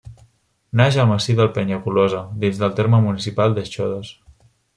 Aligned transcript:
Naix 0.79 0.95
al 1.03 1.09
massís 1.11 1.37
del 1.39 1.51
Penyagolosa, 1.57 2.23
dins 2.45 2.63
del 2.63 2.75
terme 2.81 3.03
municipal 3.05 3.55
de 3.61 3.67
Xodos. 3.75 4.13